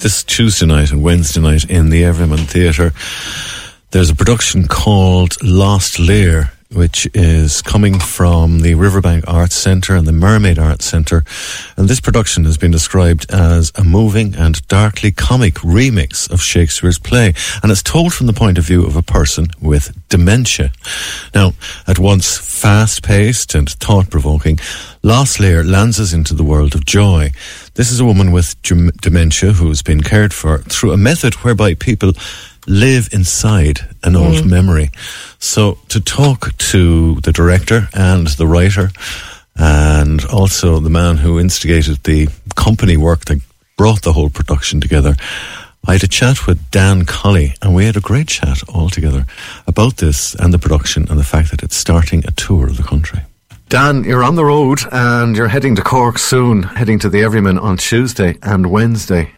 This 0.00 0.22
Tuesday 0.22 0.64
night 0.64 0.92
and 0.92 1.02
Wednesday 1.02 1.42
night 1.42 1.68
in 1.68 1.90
the 1.90 2.04
Everyman 2.04 2.38
Theatre, 2.38 2.94
there's 3.90 4.08
a 4.08 4.16
production 4.16 4.66
called 4.66 5.34
Lost 5.42 5.98
Lear 5.98 6.52
which 6.72 7.08
is 7.14 7.62
coming 7.62 7.98
from 7.98 8.60
the 8.60 8.74
Riverbank 8.74 9.24
Arts 9.26 9.56
Centre 9.56 9.96
and 9.96 10.06
the 10.06 10.12
Mermaid 10.12 10.58
Arts 10.58 10.84
Centre. 10.84 11.24
And 11.76 11.88
this 11.88 12.00
production 12.00 12.44
has 12.44 12.56
been 12.56 12.70
described 12.70 13.30
as 13.30 13.72
a 13.74 13.82
moving 13.82 14.34
and 14.36 14.66
darkly 14.68 15.10
comic 15.10 15.54
remix 15.54 16.30
of 16.30 16.40
Shakespeare's 16.40 16.98
play. 16.98 17.34
And 17.62 17.72
it's 17.72 17.82
told 17.82 18.14
from 18.14 18.28
the 18.28 18.32
point 18.32 18.56
of 18.56 18.64
view 18.64 18.86
of 18.86 18.94
a 18.94 19.02
person 19.02 19.48
with 19.60 19.92
dementia. 20.08 20.72
Now, 21.34 21.54
at 21.88 21.98
once 21.98 22.38
fast 22.38 23.02
paced 23.02 23.54
and 23.54 23.68
thought 23.68 24.10
provoking, 24.10 24.60
Lost 25.02 25.40
Lear 25.40 25.64
lands 25.64 25.98
us 25.98 26.12
into 26.12 26.34
the 26.34 26.44
world 26.44 26.74
of 26.74 26.84
joy. 26.84 27.30
This 27.74 27.90
is 27.90 27.98
a 27.98 28.04
woman 28.04 28.30
with 28.30 28.60
dementia 28.62 29.52
who's 29.52 29.82
been 29.82 30.02
cared 30.02 30.32
for 30.32 30.58
through 30.58 30.92
a 30.92 30.96
method 30.96 31.34
whereby 31.36 31.74
people 31.74 32.12
live 32.66 33.08
inside 33.12 33.80
an 34.02 34.14
old 34.14 34.44
mm. 34.44 34.50
memory. 34.50 34.90
So 35.40 35.78
to 35.88 36.00
talk 36.00 36.56
to 36.58 37.14
the 37.22 37.32
director 37.32 37.88
and 37.94 38.28
the 38.28 38.46
writer, 38.46 38.90
and 39.56 40.24
also 40.26 40.78
the 40.78 40.90
man 40.90 41.16
who 41.16 41.40
instigated 41.40 42.04
the 42.04 42.28
company 42.54 42.96
work 42.96 43.24
that 43.24 43.40
brought 43.76 44.02
the 44.02 44.12
whole 44.12 44.30
production 44.30 44.80
together, 44.80 45.16
I 45.88 45.94
had 45.94 46.04
a 46.04 46.08
chat 46.08 46.46
with 46.46 46.70
Dan 46.70 47.06
Colley, 47.06 47.54
and 47.62 47.74
we 47.74 47.86
had 47.86 47.96
a 47.96 48.00
great 48.00 48.28
chat 48.28 48.62
all 48.68 48.90
together 48.90 49.24
about 49.66 49.96
this 49.96 50.34
and 50.34 50.52
the 50.52 50.58
production 50.58 51.08
and 51.08 51.18
the 51.18 51.24
fact 51.24 51.50
that 51.50 51.62
it's 51.62 51.76
starting 51.76 52.22
a 52.26 52.32
tour 52.32 52.68
of 52.68 52.76
the 52.76 52.82
country. 52.82 53.20
Dan, 53.70 54.04
you're 54.04 54.24
on 54.24 54.34
the 54.34 54.44
road 54.44 54.80
and 54.90 55.36
you're 55.36 55.48
heading 55.48 55.76
to 55.76 55.82
Cork 55.82 56.18
soon, 56.18 56.64
heading 56.64 56.98
to 56.98 57.08
the 57.08 57.22
Everyman 57.22 57.56
on 57.56 57.76
Tuesday 57.76 58.36
and 58.42 58.70
Wednesday. 58.70 59.30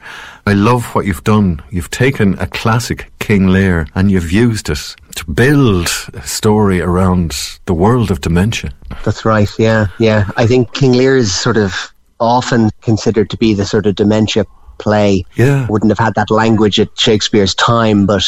I 0.47 0.55
love 0.55 0.95
what 0.95 1.06
you've 1.06 1.23
done. 1.23 1.62
You've 1.70 1.91
taken 1.91 2.39
a 2.39 2.47
classic 2.47 3.11
King 3.23 3.47
Lear 3.47 3.87
and 3.95 4.11
you've 4.11 4.33
used 4.33 4.69
it 4.69 4.97
to 5.15 5.25
build 5.31 5.89
a 6.13 6.27
story 6.27 6.80
around 6.80 7.61
the 7.67 7.73
world 7.73 8.11
of 8.11 8.20
dementia. 8.20 8.73
That's 9.05 9.24
right, 9.24 9.48
yeah, 9.61 9.86
yeah. 10.01 10.29
I 10.36 10.48
think 10.48 10.74
King 10.74 10.92
Lear 10.92 11.17
is 11.17 11.33
sort 11.33 11.57
of 11.57 11.95
often 12.19 12.70
considered 12.80 13.30
to 13.30 13.36
be 13.36 13.55
the 13.55 13.64
sort 13.64 13.86
of 13.86 13.95
dementia 13.95 14.45
play. 14.78 15.24
Yeah. 15.36 15.66
Wouldn't 15.68 15.90
have 15.90 15.98
had 15.98 16.14
that 16.14 16.30
language 16.30 16.80
at 16.80 16.88
Shakespeare's 16.98 17.55
time, 17.55 18.06
but 18.06 18.24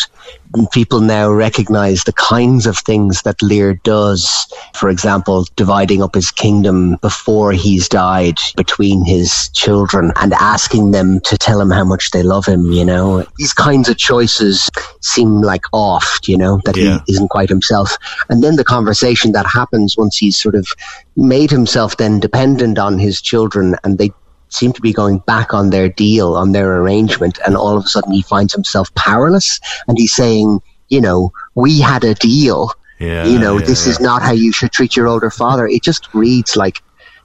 people 0.72 1.00
now 1.00 1.30
recognize 1.30 2.04
the 2.04 2.12
kinds 2.12 2.66
of 2.66 2.78
things 2.78 3.22
that 3.22 3.42
Lear 3.42 3.74
does. 3.74 4.46
For 4.74 4.88
example, 4.88 5.46
dividing 5.56 6.02
up 6.02 6.14
his 6.14 6.30
kingdom 6.30 6.96
before 6.96 7.52
he's 7.52 7.88
died 7.88 8.38
between 8.56 9.04
his 9.04 9.48
children 9.50 10.12
and 10.16 10.32
asking 10.34 10.92
them 10.92 11.20
to 11.20 11.36
tell 11.36 11.60
him 11.60 11.70
how 11.70 11.84
much 11.84 12.10
they 12.12 12.22
love 12.22 12.46
him, 12.46 12.70
you 12.70 12.84
know. 12.84 13.26
These 13.38 13.52
kinds 13.52 13.88
of 13.88 13.96
choices 13.96 14.70
seem 15.00 15.42
like 15.42 15.62
oft, 15.72 16.28
you 16.28 16.38
know, 16.38 16.60
that 16.64 16.76
yeah. 16.76 17.00
he 17.06 17.14
isn't 17.14 17.28
quite 17.28 17.48
himself. 17.48 17.96
And 18.28 18.42
then 18.42 18.56
the 18.56 18.64
conversation 18.64 19.32
that 19.32 19.46
happens 19.46 19.96
once 19.96 20.16
he's 20.16 20.36
sort 20.36 20.54
of 20.54 20.68
made 21.16 21.50
himself 21.50 21.96
then 21.96 22.20
dependent 22.20 22.78
on 22.78 22.98
his 22.98 23.20
children 23.20 23.76
and 23.84 23.98
they 23.98 24.10
seem 24.54 24.72
to 24.72 24.80
be 24.80 24.92
going 24.92 25.18
back 25.20 25.52
on 25.52 25.70
their 25.70 25.88
deal, 25.88 26.34
on 26.36 26.52
their 26.52 26.76
arrangement, 26.76 27.38
and 27.46 27.56
all 27.56 27.76
of 27.76 27.84
a 27.84 27.88
sudden 27.88 28.12
he 28.12 28.22
finds 28.22 28.52
himself 28.52 28.94
powerless 28.94 29.60
and 29.88 29.98
he's 29.98 30.14
saying, 30.14 30.60
you 30.88 31.00
know, 31.00 31.32
we 31.54 31.80
had 31.80 32.04
a 32.04 32.14
deal. 32.14 32.70
Yeah, 33.00 33.26
you 33.26 33.38
know, 33.38 33.58
yeah, 33.58 33.66
this 33.66 33.86
yeah. 33.86 33.92
is 33.92 34.00
not 34.00 34.22
how 34.22 34.32
you 34.32 34.52
should 34.52 34.70
treat 34.70 34.96
your 34.96 35.08
older 35.08 35.30
father. 35.30 35.66
It 35.66 35.82
just 35.82 36.14
reads 36.14 36.56
like 36.56 36.80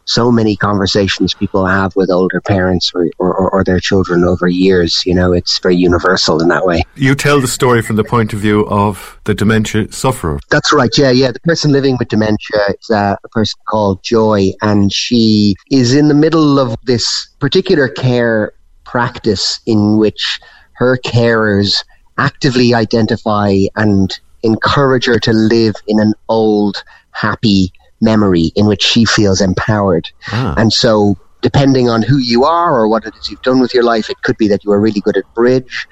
so 0.09 0.31
many 0.31 0.55
conversations 0.55 1.35
people 1.35 1.67
have 1.67 1.95
with 1.95 2.09
older 2.09 2.41
parents 2.41 2.91
or, 2.95 3.09
or, 3.19 3.49
or, 3.51 3.63
their 3.63 3.79
children 3.79 4.23
over 4.23 4.47
years. 4.47 5.05
You 5.05 5.13
know, 5.13 5.31
it's 5.33 5.59
very 5.59 5.75
universal 5.75 6.41
in 6.41 6.47
that 6.47 6.65
way. 6.65 6.81
You 6.95 7.13
tell 7.13 7.39
the 7.39 7.47
story 7.47 7.83
from 7.83 7.95
the 7.95 8.03
point 8.03 8.33
of 8.33 8.39
view 8.39 8.65
of 8.67 9.19
the 9.25 9.35
dementia 9.35 9.91
sufferer. 9.91 10.39
That's 10.49 10.73
right. 10.73 10.89
Yeah, 10.97 11.11
yeah. 11.11 11.31
The 11.31 11.39
person 11.41 11.71
living 11.71 11.95
with 11.99 12.07
dementia 12.07 12.59
is 12.79 12.89
uh, 12.89 13.17
a 13.23 13.29
person 13.29 13.59
called 13.69 14.01
Joy, 14.01 14.51
and 14.63 14.91
she 14.91 15.55
is 15.69 15.93
in 15.93 16.07
the 16.07 16.15
middle 16.15 16.57
of 16.57 16.75
this 16.85 17.27
particular 17.39 17.87
care 17.87 18.53
practice 18.85 19.59
in 19.67 19.97
which 19.97 20.39
her 20.73 20.97
carers 20.97 21.83
actively 22.17 22.73
identify 22.73 23.53
and 23.75 24.19
encourage 24.41 25.05
her 25.05 25.19
to 25.19 25.33
live 25.33 25.75
in 25.87 25.99
an 25.99 26.13
old, 26.29 26.83
happy, 27.11 27.71
memory 28.01 28.51
in 28.55 28.65
which 28.67 28.81
she 28.81 29.05
feels 29.05 29.41
empowered. 29.41 30.09
Ah. 30.27 30.53
And 30.57 30.71
so, 30.71 31.17
depending 31.41 31.89
on 31.89 32.01
who 32.01 32.17
you 32.17 32.43
are 32.43 32.77
or 32.77 32.87
what 32.87 33.05
it 33.05 33.15
is 33.15 33.29
you've 33.29 33.41
done 33.41 33.59
with 33.59 33.73
your 33.73 33.83
life, 33.83 34.09
it 34.09 34.21
could 34.23 34.37
be 34.37 34.47
that 34.47 34.63
you 34.63 34.71
are 34.71 34.79
really 34.79 35.01
good 35.01 35.17
at 35.17 35.33
bridge, 35.33 35.87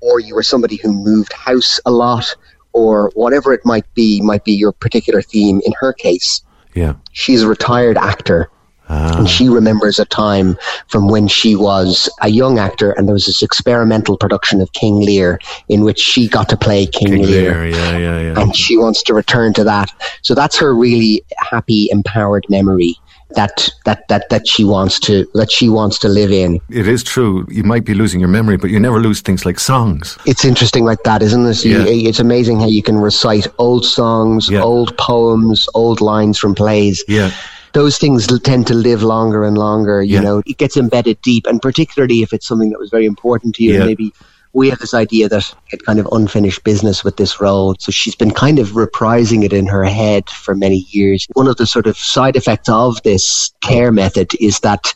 or 0.00 0.20
you 0.20 0.34
were 0.34 0.42
somebody 0.42 0.76
who 0.76 0.92
moved 0.92 1.32
house 1.32 1.80
a 1.86 1.90
lot, 1.90 2.34
or 2.72 3.10
whatever 3.14 3.52
it 3.52 3.64
might 3.64 3.92
be, 3.94 4.20
might 4.20 4.44
be 4.44 4.52
your 4.52 4.72
particular 4.72 5.22
theme. 5.22 5.60
In 5.64 5.72
her 5.80 5.92
case, 5.92 6.42
yeah, 6.74 6.94
she's 7.12 7.42
a 7.42 7.48
retired 7.48 7.96
actor 7.96 8.50
Ah. 8.90 9.16
and 9.18 9.28
she 9.28 9.48
remembers 9.48 9.98
a 9.98 10.04
time 10.04 10.56
from 10.88 11.08
when 11.08 11.26
she 11.26 11.56
was 11.56 12.08
a 12.20 12.28
young 12.28 12.58
actor, 12.58 12.92
and 12.92 13.08
there 13.08 13.14
was 13.14 13.24
this 13.26 13.40
experimental 13.42 14.16
production 14.18 14.60
of 14.60 14.70
King 14.72 15.00
Lear 15.00 15.38
in 15.68 15.84
which 15.84 15.98
she 15.98 16.28
got 16.28 16.48
to 16.50 16.56
play 16.56 16.86
King, 16.86 17.08
King 17.08 17.22
Lear. 17.22 17.54
Lear, 17.54 17.66
yeah, 17.68 17.96
yeah, 17.98 18.20
yeah. 18.20 18.40
And 18.40 18.54
she 18.54 18.76
wants 18.76 19.02
to 19.04 19.14
return 19.14 19.54
to 19.54 19.64
that. 19.64 19.90
So 20.22 20.34
that's 20.34 20.56
her 20.58 20.74
really 20.74 21.24
happy, 21.38 21.88
empowered 21.90 22.44
memory 22.50 22.94
that 23.30 23.68
that 23.84 24.06
that 24.08 24.28
that 24.28 24.46
she 24.46 24.64
wants 24.64 25.00
to 25.00 25.26
that 25.34 25.50
she 25.50 25.68
wants 25.68 25.98
to 25.98 26.08
live 26.08 26.30
in. 26.30 26.60
It 26.70 26.86
is 26.86 27.02
true. 27.02 27.44
You 27.50 27.64
might 27.64 27.84
be 27.84 27.92
losing 27.94 28.20
your 28.20 28.28
memory, 28.28 28.56
but 28.56 28.70
you 28.70 28.78
never 28.78 29.00
lose 29.00 29.22
things 29.22 29.44
like 29.44 29.58
songs. 29.58 30.16
It's 30.24 30.44
interesting 30.44 30.84
like 30.84 31.02
that, 31.04 31.20
isn't 31.22 31.44
it? 31.46 31.64
You- 31.64 31.78
Yeah. 31.80 32.08
It's 32.10 32.20
amazing 32.20 32.60
how 32.60 32.66
you 32.68 32.82
can 32.82 32.96
recite 32.98 33.46
old 33.58 33.84
songs, 33.86 34.48
Yeah. 34.50 34.62
old 34.62 34.96
poems, 34.98 35.68
old 35.74 36.00
lines 36.00 36.38
from 36.38 36.54
plays. 36.54 37.02
Yeah. 37.08 37.30
Those 37.74 37.98
things 37.98 38.26
tend 38.40 38.66
to 38.68 38.74
live 38.74 39.02
longer 39.02 39.44
and 39.44 39.58
longer. 39.58 40.02
You 40.02 40.14
Yeah. 40.14 40.20
know, 40.20 40.42
it 40.46 40.56
gets 40.58 40.76
embedded 40.76 41.20
deep, 41.22 41.46
and 41.46 41.60
particularly 41.60 42.22
if 42.22 42.32
it's 42.32 42.46
something 42.46 42.70
that 42.70 42.78
was 42.78 42.90
very 42.90 43.04
important 43.06 43.54
to 43.56 43.62
you. 43.64 43.74
Yeah. 43.74 43.84
Maybe 43.84 44.12
we 44.52 44.70
have 44.70 44.78
this 44.78 44.94
idea 44.94 45.28
that 45.28 45.52
had 45.70 45.84
kind 45.84 45.98
of 45.98 46.08
unfinished 46.12 46.62
business 46.64 47.02
with 47.04 47.16
this 47.16 47.40
role, 47.40 47.74
so 47.80 47.90
she's 47.90 48.14
been 48.14 48.30
kind 48.30 48.58
of 48.60 48.68
reprising 48.70 49.42
it 49.44 49.52
in 49.52 49.66
her 49.66 49.84
head 49.84 50.30
for 50.30 50.54
many 50.54 50.86
years. 50.90 51.26
One 51.34 51.48
of 51.48 51.56
the 51.56 51.66
sort 51.66 51.86
of 51.88 51.98
side 51.98 52.36
effects 52.36 52.68
of 52.68 53.02
this 53.02 53.52
care 53.62 53.92
method 53.92 54.32
is 54.40 54.60
that. 54.60 54.94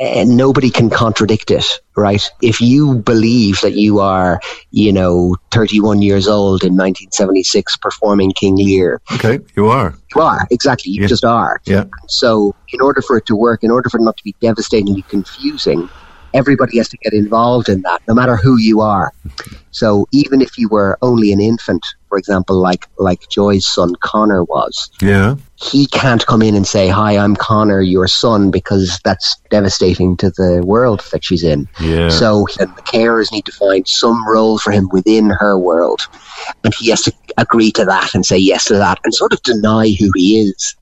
eh, 0.00 0.24
nobody 0.26 0.70
can 0.70 0.88
contradict 0.88 1.50
it, 1.50 1.66
right? 1.94 2.30
If 2.40 2.58
you 2.58 2.94
believe 2.94 3.60
that 3.60 3.74
you 3.74 4.00
are, 4.00 4.40
you 4.70 4.90
know, 4.90 5.36
31 5.50 6.00
years 6.00 6.26
old 6.26 6.64
in 6.64 6.74
1976 6.74 7.76
performing 7.76 8.32
King 8.32 8.56
Lear, 8.56 9.02
Okay, 9.12 9.40
you 9.54 9.66
are. 9.68 9.94
You 10.14 10.22
are, 10.22 10.46
exactly. 10.50 10.92
You 10.92 11.02
Yeah. 11.02 11.08
just 11.08 11.24
are. 11.24 11.60
Yeah. 11.64 11.84
So, 12.08 12.54
in 12.72 12.80
order 12.80 13.02
for 13.02 13.16
it 13.16 13.26
to 13.26 13.36
work, 13.36 13.62
in 13.62 13.70
order 13.70 13.88
for 13.88 13.98
it 13.98 14.02
not 14.02 14.16
to 14.16 14.24
be 14.24 14.34
devastatingly 14.40 15.02
confusing, 15.08 15.88
everybody 16.34 16.76
has 16.78 16.88
to 16.88 16.96
get 16.98 17.12
involved 17.12 17.68
in 17.68 17.80
that, 17.82 18.02
no 18.06 18.14
matter 18.14 18.36
who 18.36 18.58
you 18.58 18.80
are. 18.80 19.12
So 19.70 20.06
even 20.12 20.42
if 20.42 20.58
you 20.58 20.68
were 20.68 20.98
only 21.00 21.32
an 21.32 21.40
infant, 21.40 21.84
for 22.08 22.18
example, 22.18 22.60
like 22.60 22.86
like 22.98 23.28
Joy's 23.28 23.66
son 23.66 23.94
Connor 24.00 24.44
was, 24.44 24.90
Yeah. 25.00 25.36
he 25.54 25.86
can't 25.86 26.24
come 26.26 26.42
in 26.42 26.54
and 26.54 26.66
say, 26.66 26.88
"Hi, 26.88 27.16
I'm 27.16 27.34
Connor, 27.34 27.80
your 27.80 28.06
son," 28.06 28.50
because 28.50 29.00
that's 29.04 29.36
devastating 29.50 30.16
to 30.18 30.30
the 30.30 30.62
world 30.64 31.02
that 31.10 31.24
she's 31.24 31.42
in. 31.42 31.66
Yeah. 31.80 32.10
So 32.10 32.46
the 32.58 32.66
carers 32.66 33.32
need 33.32 33.46
to 33.46 33.52
find 33.52 33.86
some 33.88 34.28
role 34.28 34.58
for 34.58 34.70
him 34.70 34.88
within 34.92 35.30
her 35.30 35.58
world, 35.58 36.02
and 36.62 36.74
he 36.74 36.90
has 36.90 37.02
to 37.02 37.12
agree 37.36 37.72
to 37.72 37.84
that 37.84 38.14
and 38.14 38.24
say 38.26 38.38
yes 38.38 38.66
to 38.66 38.74
that, 38.74 38.98
and 39.04 39.14
sort 39.14 39.32
of 39.32 39.42
deny 39.42 39.90
who 39.98 40.10
he 40.14 40.40
is. 40.40 40.76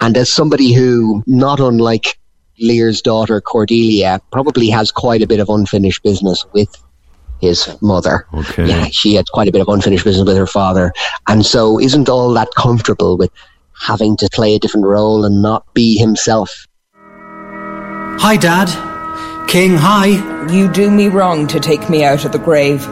And 0.00 0.16
as 0.16 0.32
somebody 0.32 0.72
who, 0.72 1.22
not 1.26 1.60
unlike 1.60 2.18
Lear's 2.60 3.00
daughter 3.02 3.40
Cordelia, 3.40 4.20
probably 4.32 4.68
has 4.68 4.92
quite 4.92 5.22
a 5.22 5.26
bit 5.26 5.40
of 5.40 5.48
unfinished 5.48 6.02
business 6.02 6.44
with 6.52 6.68
his 7.40 7.68
mother. 7.80 8.26
Okay. 8.34 8.66
Yeah, 8.66 8.86
she 8.90 9.14
had 9.14 9.26
quite 9.32 9.48
a 9.48 9.52
bit 9.52 9.62
of 9.62 9.68
unfinished 9.68 10.04
business 10.04 10.26
with 10.26 10.36
her 10.36 10.46
father, 10.46 10.92
and 11.28 11.44
so 11.44 11.80
isn't 11.80 12.08
all 12.08 12.32
that 12.34 12.48
comfortable 12.56 13.16
with 13.16 13.30
having 13.80 14.16
to 14.18 14.28
play 14.32 14.54
a 14.54 14.58
different 14.58 14.86
role 14.86 15.24
and 15.24 15.40
not 15.40 15.72
be 15.74 15.96
himself. 15.96 16.66
Hi, 16.94 18.36
Dad. 18.36 18.68
King, 19.48 19.76
hi. 19.76 20.46
You 20.52 20.70
do 20.70 20.90
me 20.90 21.08
wrong 21.08 21.46
to 21.48 21.58
take 21.58 21.88
me 21.88 22.04
out 22.04 22.24
of 22.24 22.32
the 22.32 22.38
grave. 22.38 22.84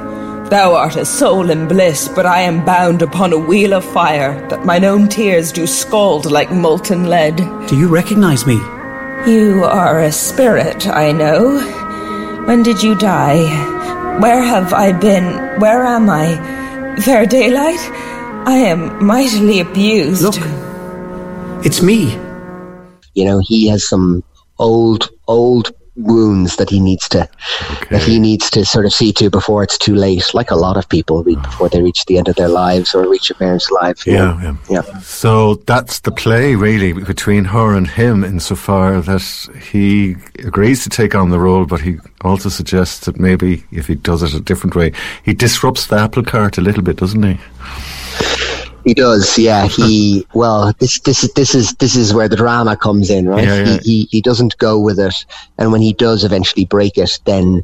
Thou 0.48 0.74
art 0.74 0.96
a 0.96 1.04
soul 1.04 1.50
in 1.50 1.68
bliss, 1.68 2.08
but 2.08 2.24
I 2.24 2.40
am 2.40 2.64
bound 2.64 3.02
upon 3.02 3.34
a 3.34 3.38
wheel 3.38 3.74
of 3.74 3.84
fire, 3.84 4.48
that 4.48 4.64
mine 4.64 4.84
own 4.84 5.08
tears 5.08 5.52
do 5.52 5.66
scald 5.66 6.30
like 6.30 6.50
molten 6.50 7.04
lead. 7.04 7.36
Do 7.68 7.78
you 7.78 7.88
recognize 7.88 8.46
me? 8.46 8.58
You 9.26 9.64
are 9.64 10.00
a 10.00 10.12
spirit, 10.12 10.86
I 10.86 11.12
know. 11.12 11.58
When 12.46 12.62
did 12.62 12.82
you 12.82 12.94
die? 12.94 13.40
Where 14.20 14.40
have 14.42 14.72
I 14.72 14.92
been? 14.92 15.60
Where 15.60 15.84
am 15.84 16.08
I? 16.08 16.36
Fair 17.00 17.26
daylight? 17.26 17.80
I 18.46 18.56
am 18.56 19.04
mightily 19.04 19.60
abused. 19.60 20.22
Look. 20.22 20.36
It's 21.64 21.82
me. 21.82 22.14
You 23.14 23.24
know, 23.24 23.40
he 23.44 23.68
has 23.68 23.86
some 23.86 24.22
old, 24.58 25.10
old 25.26 25.72
wounds 25.98 26.56
that 26.56 26.70
he 26.70 26.80
needs 26.80 27.08
to 27.08 27.28
that 27.90 28.02
he 28.02 28.18
needs 28.18 28.50
to 28.50 28.64
sort 28.64 28.86
of 28.86 28.92
see 28.92 29.12
to 29.12 29.30
before 29.30 29.62
it's 29.62 29.76
too 29.76 29.94
late. 29.94 30.24
Like 30.34 30.50
a 30.50 30.56
lot 30.56 30.76
of 30.76 30.88
people 30.88 31.22
read 31.22 31.38
ah. 31.38 31.42
before 31.42 31.68
they 31.68 31.82
reach 31.82 32.04
the 32.06 32.18
end 32.18 32.28
of 32.28 32.36
their 32.36 32.48
lives 32.48 32.94
or 32.94 33.08
reach 33.08 33.30
a 33.30 33.34
parent's 33.34 33.70
life. 33.70 34.06
Yeah, 34.06 34.40
yeah. 34.42 34.56
Yeah. 34.68 34.98
So 35.00 35.56
that's 35.66 36.00
the 36.00 36.12
play, 36.12 36.54
really, 36.54 36.92
between 36.92 37.44
her 37.44 37.74
and 37.74 37.86
him, 37.88 38.24
insofar 38.24 39.00
that 39.00 39.22
he 39.70 40.16
agrees 40.38 40.82
to 40.84 40.90
take 40.90 41.14
on 41.14 41.30
the 41.30 41.38
role, 41.38 41.66
but 41.66 41.80
he 41.80 41.98
also 42.22 42.48
suggests 42.48 43.06
that 43.06 43.18
maybe 43.18 43.64
if 43.70 43.86
he 43.86 43.94
does 43.94 44.22
it 44.22 44.34
a 44.34 44.40
different 44.40 44.76
way, 44.76 44.92
he 45.24 45.34
disrupts 45.34 45.86
the 45.86 45.96
apple 45.96 46.22
cart 46.22 46.58
a 46.58 46.60
little 46.60 46.82
bit, 46.82 46.96
doesn't 46.96 47.22
he? 47.22 47.38
He 48.88 48.94
does, 48.94 49.38
yeah. 49.38 49.66
He 49.66 50.26
well, 50.34 50.72
this 50.78 50.98
this 51.00 51.22
is 51.22 51.32
this 51.34 51.54
is 51.54 51.74
this 51.74 51.94
is 51.94 52.14
where 52.14 52.26
the 52.26 52.36
drama 52.36 52.74
comes 52.74 53.10
in, 53.10 53.28
right? 53.28 53.44
Yeah, 53.44 53.56
yeah. 53.56 53.78
He, 53.78 53.78
he 53.78 54.08
he 54.10 54.20
doesn't 54.22 54.56
go 54.56 54.80
with 54.80 54.98
it, 54.98 55.26
and 55.58 55.72
when 55.72 55.82
he 55.82 55.92
does 55.92 56.24
eventually 56.24 56.64
break 56.64 56.96
it, 56.96 57.20
then 57.26 57.62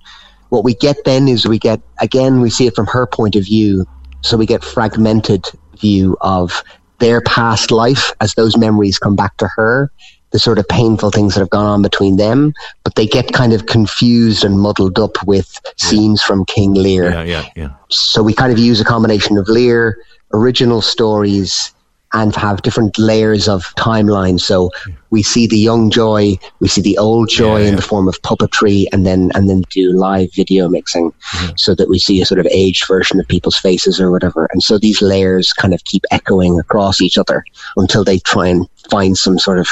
what 0.50 0.65
we 0.65 0.75
get 0.75 1.03
then 1.06 1.26
is 1.26 1.49
we 1.49 1.59
get 1.59 1.81
again 2.03 2.43
we 2.43 2.50
see 2.50 2.67
it 2.67 2.75
from 2.75 2.87
her 2.88 3.06
point 3.06 3.37
of 3.37 3.44
view, 3.44 3.87
so 4.21 4.37
we 4.37 4.44
get 4.44 4.62
fragmented 4.62 5.47
view 5.81 6.15
of 6.21 6.62
their 6.99 7.23
past 7.23 7.70
life 7.70 8.12
as 8.20 8.35
those 8.35 8.59
memories 8.59 8.99
come 8.99 9.17
back 9.17 9.35
to 9.38 9.49
her, 9.56 9.91
the 10.32 10.38
sort 10.38 10.59
of 10.59 10.69
painful 10.69 11.11
things 11.11 11.32
that 11.32 11.41
have 11.41 11.49
gone 11.49 11.65
on 11.65 11.81
between 11.81 12.19
them, 12.19 12.53
but 12.82 12.97
they 12.97 13.06
get 13.06 13.32
kind 13.32 13.55
of 13.55 13.65
confused 13.65 14.44
and 14.44 14.61
muddled 14.61 14.99
up 14.99 15.17
with 15.27 15.59
scenes 15.79 16.23
from 16.23 16.44
King 16.44 16.75
Lear 16.75 17.11
Yeah, 17.11 17.23
yeah, 17.23 17.44
yeah. 17.56 17.70
so 17.88 18.23
we 18.23 18.35
kind 18.35 18.53
of 18.53 18.59
use 18.59 18.79
a 18.79 18.85
combination 18.85 19.38
of 19.38 19.49
Lear, 19.49 19.97
original 20.35 20.83
stories, 20.83 21.71
and 22.13 22.37
have 22.37 22.63
different 22.63 22.97
layers 22.97 23.49
of 23.49 23.65
timeline. 23.77 24.39
So 24.39 24.71
we 25.11 25.23
see 25.25 25.49
the 25.49 25.59
young 25.59 25.91
Joy, 25.91 26.39
we 26.61 26.69
see 26.69 26.81
the 26.81 26.97
old 26.97 27.29
Joy 27.29 27.63
Yeah, 27.63 27.69
in 27.71 27.77
the 27.77 27.83
form 27.83 28.07
of 28.07 28.21
puppetry, 28.23 28.87
and 28.93 29.05
then 29.05 29.33
and 29.35 29.49
then 29.51 29.63
do 29.71 29.91
live 29.93 30.33
video 30.35 30.69
mixing, 30.69 31.11
Mm-hmm. 31.11 31.55
so 31.57 31.75
that 31.75 31.89
we 31.89 31.99
see 31.99 32.21
a 32.23 32.27
sort 32.27 32.39
of 32.39 32.47
aged 32.53 32.87
version 32.87 33.19
of 33.19 33.27
people's 33.27 33.57
faces 33.59 34.01
or 34.01 34.13
whatever. 34.13 34.47
And 34.53 34.63
so 34.63 34.79
these 34.79 35.03
layers 35.03 35.53
kind 35.53 35.75
of 35.75 35.83
keep 35.85 36.05
echoing 36.13 36.57
across 36.61 37.01
each 37.01 37.19
other 37.19 37.43
until 37.77 38.05
they 38.05 38.19
try 38.21 38.47
and 38.47 38.69
find 38.91 39.19
some 39.19 39.39
sort 39.41 39.59
of 39.59 39.67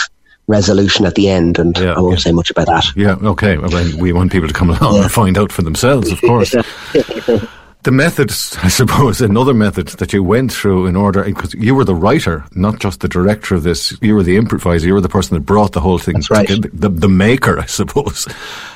resolution 0.49 1.06
at 1.06 1.15
the 1.15 1.29
end. 1.29 1.61
And 1.61 1.79
Yeah, 1.79 1.93
I 1.94 2.00
won't 2.00 2.19
yeah. 2.19 2.25
say 2.25 2.32
much 2.32 2.50
about 2.50 2.67
that. 2.67 2.85
Yeah, 2.97 3.15
okay. 3.23 3.56
Well, 3.56 3.70
we 3.99 4.12
want 4.12 4.32
people 4.32 4.49
to 4.49 4.55
come 4.55 4.70
along 4.70 4.97
and 4.99 5.12
find 5.12 5.38
out 5.38 5.53
for 5.53 5.62
themselves, 5.62 6.11
of 6.11 6.20
course. 6.23 6.53
the 7.82 7.90
methods, 7.90 8.56
I 8.62 8.69
suppose, 8.69 9.20
another 9.20 9.55
method 9.55 9.88
that 9.88 10.12
you 10.12 10.23
went 10.23 10.52
through 10.52 10.87
in 10.87 10.96
order, 10.96 11.25
because 11.25 11.55
you 11.55 11.75
were 11.75 11.84
the 11.84 11.94
writer, 11.94 12.44
not 12.55 12.81
just 12.81 13.00
the 13.00 13.08
director 13.08 13.55
of 13.55 13.62
this, 13.62 13.96
you 14.00 14.14
were 14.14 14.23
the 14.23 14.37
improviser, 14.37 14.87
you 14.87 14.94
were 14.94 15.00
the 15.00 15.08
person 15.08 15.34
that 15.34 15.40
brought 15.40 15.73
the 15.73 15.81
whole 15.81 15.99
thing 15.99 16.14
That's 16.14 16.31
right. 16.31 16.46
together, 16.46 16.70
the, 16.73 16.88
the 16.88 17.08
maker, 17.08 17.58
I 17.58 17.67
suppose. 17.67 18.26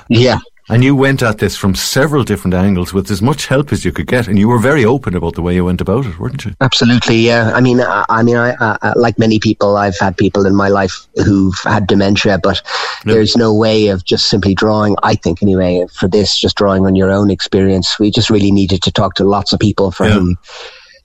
Yeah. 0.09 0.39
And 0.69 0.83
you 0.83 0.97
went 0.97 1.23
at 1.23 1.39
this 1.39 1.57
from 1.57 1.77
several 1.77 2.25
different 2.25 2.55
angles 2.55 2.93
with 2.93 3.09
as 3.11 3.23
much 3.23 3.47
help 3.47 3.73
as 3.73 3.85
you 3.85 3.93
could 3.93 4.09
get, 4.09 4.27
and 4.27 4.37
you 4.37 4.49
were 4.49 4.59
very 4.59 4.85
open 4.85 5.15
about 5.15 5.35
the 5.35 5.43
way 5.43 5.55
you 5.55 5.65
went 5.65 5.81
about 5.81 6.07
it, 6.07 6.19
weren't 6.19 6.45
you? 6.45 6.55
Absolutely, 6.61 7.19
yeah. 7.19 7.53
I 7.55 7.61
mean, 7.61 7.81
I, 7.81 8.05
I 8.09 8.25
mean, 8.25 8.37
I, 8.37 8.57
I, 8.61 8.93
like 8.97 9.17
many 9.17 9.39
people, 9.39 9.77
I've 9.77 9.97
had 9.99 10.17
people 10.17 10.45
in 10.45 10.57
my 10.57 10.69
life 10.69 11.07
who've 11.25 11.59
had 11.63 11.87
dementia, 11.87 12.41
but 12.43 12.63
there's 13.05 13.37
no 13.37 13.55
way 13.55 13.89
of 13.89 14.05
just 14.05 14.27
simply 14.27 14.55
drawing. 14.57 14.97
I 15.05 15.15
think, 15.15 15.41
anyway, 15.41 15.87
for 15.93 16.09
this, 16.09 16.37
just 16.37 16.57
drawing 16.57 16.85
on 16.85 16.97
your 16.97 17.13
own 17.13 17.31
experience. 17.31 18.01
We 18.01 18.11
just 18.11 18.29
really 18.29 18.51
needed 18.51 18.83
to 18.83 18.91
talk 18.91 19.15
to 19.15 19.25
lots 19.25 19.53
of 19.53 19.61
people 19.61 19.93
for 19.93 20.07
Yeah. 20.07 20.15
whom 20.15 20.39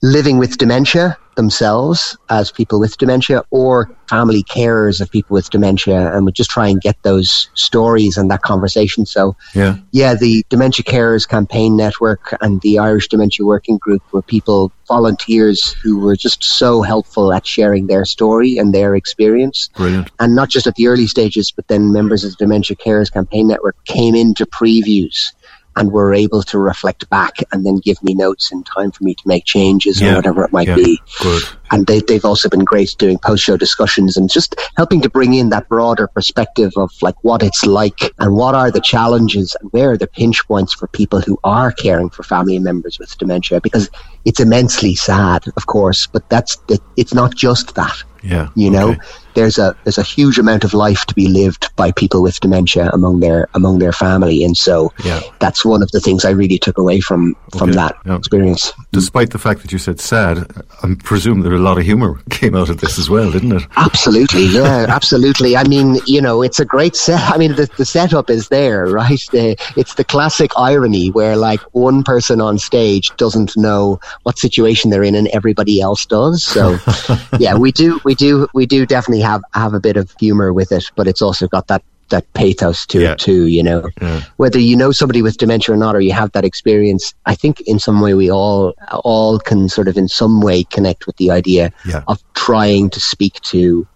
living 0.02 0.38
with 0.40 0.58
dementia 0.58 1.18
themselves 1.36 2.18
as 2.30 2.52
people 2.52 2.80
with 2.80 2.98
dementia 2.98 3.44
or 3.52 3.90
family 4.10 4.44
carers 4.44 5.00
of 5.00 5.10
people 5.10 5.34
with 5.34 5.50
dementia 5.50 6.14
and 6.14 6.26
we 6.26 6.32
just 6.32 6.50
try 6.50 6.68
and 6.68 6.82
get 6.82 7.02
those 7.04 7.50
stories 7.54 8.18
and 8.18 8.30
that 8.30 8.42
conversation 8.42 9.06
so 9.06 9.36
Yeah. 9.54 9.78
yeah, 9.92 10.14
the 10.16 10.44
Dementia 10.50 10.84
Carers 10.84 11.28
Campaign 11.28 11.78
Network 11.78 12.36
and 12.42 12.60
the 12.62 12.80
Irish 12.80 13.08
Dementia 13.08 13.46
Working 13.46 13.78
Group 13.78 14.02
were 14.12 14.22
people, 14.22 14.72
volunteers 14.88 15.72
who 15.82 16.00
were 16.00 16.18
just 16.18 16.44
so 16.44 16.82
helpful 16.82 17.32
at 17.32 17.48
sharing 17.48 17.88
their 17.88 18.04
story 18.04 18.58
and 18.58 18.74
their 18.74 18.96
experience. 18.96 19.70
Brilliant. 19.76 20.12
And 20.20 20.36
not 20.36 20.50
just 20.50 20.68
at 20.68 20.76
the 20.76 20.88
early 20.88 21.08
stages, 21.08 21.52
but 21.52 21.68
then 21.70 21.94
members 21.94 22.24
of 22.26 22.32
the 22.32 22.38
Dementia 22.38 22.76
Carers 22.76 23.12
Campaign 23.12 23.48
Network 23.48 23.78
came 23.86 24.16
into 24.16 24.46
previews 24.46 25.32
and 25.78 25.92
were 25.92 26.14
able 26.14 26.44
to 26.44 26.60
reflect 26.60 27.10
back 27.10 27.36
and 27.52 27.66
then 27.66 27.78
give 27.78 28.02
me 28.04 28.14
notes 28.14 28.52
in 28.52 28.64
time 28.64 28.92
for 28.92 29.04
me 29.04 29.14
to 29.16 29.24
make 29.26 29.46
changes 29.46 30.02
Yeah, 30.02 30.14
or 30.14 30.16
whatever 30.18 30.44
it 30.44 30.52
might 30.52 30.68
yeah, 30.68 30.76
be 30.76 31.00
good. 31.22 31.44
and 31.72 31.88
they, 31.88 32.00
they've 32.02 32.26
also 32.26 32.50
been 32.50 32.66
great 32.66 32.94
doing 33.00 33.18
post-show 33.20 33.56
discussions 33.58 34.18
and 34.18 34.30
just 34.30 34.60
helping 34.76 35.02
to 35.02 35.10
bring 35.10 35.34
in 35.34 35.50
that 35.50 35.70
broader 35.70 36.08
perspective 36.08 36.72
of 36.76 36.92
like 37.02 37.16
what 37.24 37.42
it's 37.42 37.66
like 37.66 38.00
and 38.20 38.36
what 38.36 38.54
are 38.56 38.70
the 38.70 38.82
challenges 38.82 39.56
and 39.62 39.72
where 39.72 39.92
are 39.92 39.98
the 39.98 40.08
pinch 40.08 40.46
points 40.48 40.74
for 40.74 40.88
people 40.88 41.22
who 41.22 41.38
are 41.44 41.72
caring 41.72 42.10
for 42.10 42.24
family 42.24 42.60
members 42.60 43.00
with 43.00 43.18
dementia 43.18 43.62
because 43.62 43.90
it's 44.26 44.40
immensely 44.40 44.94
sad 44.96 45.44
of 45.56 45.68
course 45.68 46.06
but 46.08 46.28
that's 46.30 46.58
it's 46.98 47.14
not 47.14 47.34
just 47.36 47.76
that 47.76 47.96
Yeah. 48.24 48.50
you 48.56 48.70
know 48.70 48.90
okay. 48.92 49.00
There's 49.36 49.58
a 49.58 49.76
there's 49.84 49.98
a 49.98 50.04
huge 50.04 50.38
amount 50.40 50.64
of 50.64 50.74
life 50.74 51.06
to 51.06 51.14
be 51.16 51.28
lived 51.28 51.74
by 51.76 51.92
people 51.92 52.22
with 52.22 52.40
dementia 52.40 52.90
among 52.94 53.20
their 53.20 53.48
among 53.54 53.80
their 53.80 53.92
family 53.92 54.44
and 54.44 54.58
so 54.58 54.92
Yeah. 55.04 55.22
that's 55.40 55.64
one 55.66 55.82
of 55.84 55.92
the 55.92 56.00
things 56.00 56.26
I 56.26 56.32
really 56.32 56.58
took 56.60 56.78
away 56.78 57.00
from 57.00 57.36
from 57.58 57.70
Okay, 57.70 57.78
that 57.78 57.96
yeah. 58.06 58.18
experience 58.18 58.72
Despite 58.92 59.30
the 59.32 59.40
fact 59.40 59.62
that 59.62 59.72
you 59.72 59.78
said 59.78 60.00
sad, 60.02 60.50
I 60.84 60.96
presume 61.04 61.42
there 61.42 61.54
a 61.54 61.60
lot 61.60 61.78
of 61.78 61.86
humour 61.86 62.20
came 62.30 62.56
out 62.56 62.70
of 62.70 62.82
this 62.82 63.00
as 63.00 63.10
well, 63.10 63.32
didn't 63.32 63.54
it? 63.54 63.64
Absolutely, 63.78 64.44
yeah, 64.60 64.86
absolutely. 64.90 65.56
I 65.56 65.64
mean, 65.64 65.98
you 66.06 66.22
know, 66.22 66.42
it's 66.42 66.60
a 66.60 66.66
great 66.66 66.96
set. 66.96 67.22
I 67.34 67.38
mean, 67.38 67.56
the, 67.56 67.70
the 67.78 67.86
setup 67.86 68.30
is 68.30 68.50
there, 68.50 68.88
right? 68.88 69.22
The, 69.32 69.56
it's 69.78 69.96
the 69.96 70.04
classic 70.04 70.52
irony 70.58 71.10
where, 71.12 71.38
like, 71.38 71.62
one 71.72 72.04
person 72.04 72.42
on 72.42 72.58
stage 72.58 73.16
doesn't 73.16 73.56
know 73.56 74.00
what 74.24 74.38
situation 74.38 74.90
they're 74.92 75.04
in, 75.04 75.16
and 75.16 75.28
everybody 75.30 75.80
else 75.80 76.06
does. 76.06 76.44
So, 76.44 76.78
yeah, 77.40 77.56
we 77.56 77.72
do, 77.72 78.02
we 78.04 78.14
do, 78.14 78.48
we 78.54 78.66
do 78.66 78.86
definitely 78.86 79.21
have 79.22 79.42
have 79.54 79.74
a 79.74 79.80
bit 79.80 79.98
of 79.98 80.14
humor 80.20 80.52
with 80.54 80.72
it, 80.72 80.86
but 80.96 81.08
it's 81.08 81.22
also 81.22 81.48
got 81.48 81.68
that 81.68 81.84
that 82.10 82.26
pathos 82.34 82.86
to 82.88 83.00
Yeah. 83.00 83.12
it 83.14 83.20
too. 83.20 83.46
You 83.48 83.64
know, 83.64 83.90
Yeah. 84.02 84.22
whether 84.36 84.60
you 84.60 84.76
know 84.76 84.92
somebody 84.92 85.22
with 85.22 85.38
dementia 85.38 85.74
or 85.74 85.78
not, 85.78 85.96
or 85.96 86.02
you 86.02 86.12
have 86.12 86.32
that 86.34 86.44
experience, 86.44 87.14
I 87.26 87.36
think 87.36 87.62
in 87.62 87.80
some 87.80 88.02
way 88.02 88.14
we 88.14 88.30
all 88.30 88.74
all 89.04 89.40
can 89.40 89.70
sort 89.70 89.88
of 89.88 89.96
in 89.98 90.08
some 90.10 90.42
way 90.42 90.66
connect 90.66 91.08
with 91.08 91.16
the 91.18 91.32
idea 91.32 91.72
Yeah. 91.86 92.04
of 92.08 92.22
trying 92.34 92.90
to 92.92 93.00
speak 93.00 93.40
to 93.52 93.88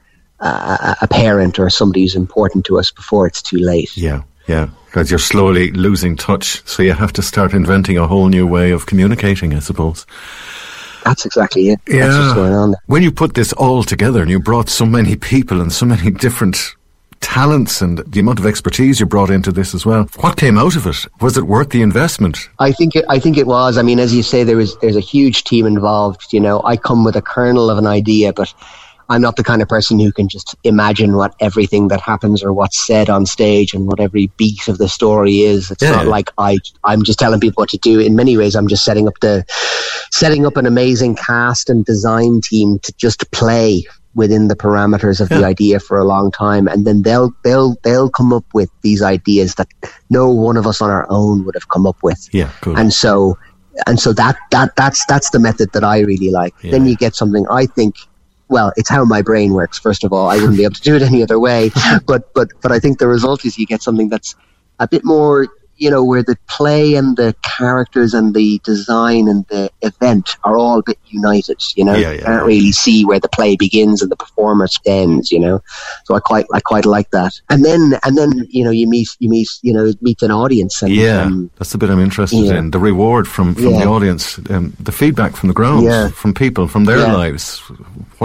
uh, 0.41 0.96
a 1.01 1.08
parent 1.08 1.58
or 1.60 1.70
somebody 1.70 2.01
who's 2.01 2.15
important 2.15 2.65
to 2.65 2.77
us 2.77 2.91
before 2.91 3.25
it's 3.25 3.41
too 3.41 3.58
late. 3.58 3.96
Yeah, 3.96 4.22
yeah. 4.48 4.67
Because 4.86 5.10
you're 5.10 5.17
slowly 5.17 5.72
losing 5.72 6.17
touch, 6.17 6.62
so 6.65 6.84
you 6.84 6.91
have 6.94 7.13
to 7.13 7.22
start 7.22 7.53
inventing 7.53 7.98
a 7.98 8.05
whole 8.05 8.27
new 8.27 8.46
way 8.46 8.72
of 8.72 8.86
communicating, 8.86 9.53
I 9.53 9.60
suppose. 9.60 10.05
That's 11.05 11.25
exactly 11.25 11.69
it. 11.69 11.79
That's 11.85 12.17
what's 12.17 12.33
going 12.33 12.53
on. 12.53 12.75
When 12.88 13.03
you 13.03 13.12
put 13.12 13.35
this 13.35 13.53
all 13.53 13.83
together 13.83 14.21
and 14.21 14.29
you 14.29 14.39
brought 14.39 14.69
so 14.69 14.85
many 14.85 15.15
people 15.15 15.62
and 15.62 15.71
so 15.71 15.85
many 15.85 16.12
different 16.25 16.75
talents 17.21 17.81
and 17.81 18.00
the 18.00 18.19
amount 18.19 18.39
of 18.39 18.45
expertise 18.45 19.00
you 19.00 19.05
brought 19.05 19.29
into 19.29 19.51
this 19.51 19.74
as 19.74 19.85
well. 19.85 20.07
What 20.17 20.38
came 20.38 20.57
out 20.57 20.75
of 20.75 20.85
it? 20.85 21.05
Was 21.21 21.38
it 21.38 21.43
worth 21.43 21.69
the 21.69 21.81
investment? 21.81 22.50
I 22.59 22.71
think 22.71 22.95
it, 22.95 23.05
I 23.07 23.19
think 23.19 23.38
it 23.38 23.47
was. 23.47 23.77
I 23.77 23.81
mean, 23.83 24.00
as 24.00 24.13
you 24.13 24.24
say, 24.24 24.43
there 24.43 24.57
was 24.57 24.77
there's 24.79 24.95
a 24.95 25.01
huge 25.01 25.43
team 25.43 25.65
involved. 25.65 26.33
You 26.33 26.39
know, 26.39 26.62
I 26.63 26.75
come 26.75 27.03
with 27.03 27.15
a 27.15 27.21
kernel 27.21 27.69
of 27.69 27.77
an 27.77 27.88
idea, 27.88 28.33
but 28.33 28.53
I'm 29.09 29.21
not 29.21 29.35
the 29.35 29.43
kind 29.43 29.62
of 29.62 29.67
person 29.67 30.00
who 30.00 30.12
can 30.12 30.27
just 30.27 30.55
imagine 30.63 31.15
what 31.15 31.33
everything 31.39 31.88
that 31.89 32.01
happens 32.01 32.43
or 32.43 32.53
what's 32.53 32.85
said 32.85 33.09
on 33.09 33.25
stage 33.25 33.74
and 33.74 33.88
what 33.88 34.00
every 34.00 34.27
beat 34.38 34.67
of 34.67 34.77
the 34.77 34.89
story 34.89 35.41
is. 35.41 35.71
It's 35.71 35.83
Yeah. 35.83 35.91
not 35.91 36.07
like 36.07 36.31
I 36.38 36.59
I'm 36.83 37.03
just 37.03 37.19
telling 37.19 37.39
people 37.39 37.62
what 37.62 37.69
to 37.69 37.77
do. 37.77 38.00
In 38.00 38.15
many 38.15 38.38
ways, 38.38 38.55
I'm 38.55 38.67
just 38.67 38.83
setting 38.83 39.07
up 39.07 39.15
the 39.21 39.45
setting 40.12 40.45
up 40.45 40.57
an 40.57 40.65
amazing 40.65 41.15
cast 41.15 41.69
and 41.69 41.85
design 41.85 42.41
team 42.41 42.79
to 42.79 42.93
just 42.97 43.29
play 43.31 43.85
within 44.15 44.47
the 44.47 44.55
parameters 44.55 45.19
of 45.19 45.27
the 45.27 45.43
idea 45.43 45.77
for 45.77 46.00
a 46.00 46.05
long 46.05 46.31
time 46.31 46.69
and 46.69 46.88
then 46.88 47.01
they'll 47.01 47.35
they'll 47.43 47.75
they'll 47.83 48.09
come 48.09 48.31
up 48.31 48.45
with 48.53 48.69
these 48.81 49.01
ideas 49.01 49.55
that 49.55 49.67
no 50.09 50.29
one 50.29 50.55
of 50.55 50.65
us 50.65 50.81
on 50.81 50.89
our 50.89 51.05
own 51.09 51.43
would 51.43 51.53
have 51.53 51.67
come 51.67 51.85
up 51.85 51.97
with 52.01 52.29
Yeah, 52.31 52.50
and 52.65 52.93
so 52.93 53.38
and 53.88 54.00
so 54.00 54.13
that 54.13 54.38
that 54.51 54.74
that's 54.77 55.05
that's 55.05 55.31
the 55.31 55.39
method 55.39 55.74
that 55.74 55.83
I 55.83 56.00
really 56.00 56.31
like. 56.31 56.53
Then 56.62 56.85
you 56.85 56.95
get 56.95 57.13
something 57.15 57.45
I 57.50 57.65
think. 57.65 57.95
Well, 58.47 58.71
it's 58.75 58.89
how 58.89 59.03
my 59.05 59.21
brain 59.21 59.53
works. 59.53 59.79
First 59.79 60.03
of 60.03 60.13
all, 60.13 60.27
I 60.29 60.35
wouldn't 60.35 60.57
be 60.57 60.63
able 60.63 60.75
to 60.75 60.81
do 60.81 60.95
it 60.95 61.01
any 61.01 61.23
other 61.23 61.39
way. 61.39 61.71
But 62.05 62.33
but 62.33 62.49
but 62.61 62.71
I 62.71 62.79
think 62.79 62.99
the 62.99 63.07
result 63.07 63.45
is 63.45 63.57
you 63.57 63.65
get 63.65 63.81
something 63.81 64.09
that's 64.09 64.35
a 64.79 64.87
bit 64.87 65.03
more, 65.03 65.47
you 65.77 65.89
know, 65.89 66.03
where 66.03 66.21
the 66.23 66.37
play 66.47 66.95
and 66.95 67.17
the 67.17 67.33
characters 67.41 68.13
and 68.13 68.33
the 68.35 68.59
design 68.63 69.27
and 69.27 69.45
the 69.47 69.69
event 69.81 70.37
are 70.43 70.57
all 70.57 70.79
a 70.79 70.83
bit 70.83 70.99
united. 71.07 71.57
You 71.75 71.85
know, 71.85 71.95
Yeah, 71.95 72.11
you 72.11 72.19
can't 72.19 72.41
yeah. 72.41 72.45
really 72.45 72.71
see 72.71 73.03
where 73.05 73.19
the 73.19 73.29
play 73.29 73.55
begins 73.55 74.01
and 74.01 74.11
the 74.11 74.15
performance 74.15 74.77
ends. 74.85 75.31
You 75.31 75.39
know, 75.39 75.61
so 76.05 76.13
I 76.15 76.19
quite 76.19 76.45
I 76.53 76.59
quite 76.59 76.85
like 76.85 77.09
that. 77.11 77.33
And 77.49 77.63
then 77.65 77.81
and 78.05 78.15
then 78.17 78.31
you 78.49 78.63
know 78.63 78.71
you 78.71 78.87
meet 78.87 79.09
you 79.19 79.29
meet 79.29 79.49
you 79.63 79.73
know 79.73 79.91
meet 80.01 80.21
an 80.21 80.31
audience 80.31 80.81
and 80.83 80.93
Yeah, 80.93 81.23
um, 81.23 81.49
that's 81.57 81.71
the 81.71 81.77
bit 81.79 81.89
I'm 81.89 81.99
interested 81.99 82.37
yeah. 82.45 82.57
in. 82.59 82.71
The 82.71 82.79
reward 82.79 83.27
from, 83.27 83.55
from 83.55 83.73
the 83.81 83.85
audience, 83.87 84.37
um, 84.49 84.73
the 84.79 84.91
feedback 84.91 85.35
from 85.35 85.47
the 85.49 85.55
ground, 85.55 85.83
Yeah. 85.85 86.09
from 86.09 86.33
people, 86.33 86.67
from 86.67 86.85
their 86.85 86.99
Yeah. 86.99 87.13
lives. 87.13 87.61